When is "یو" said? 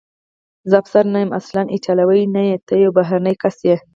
2.83-2.91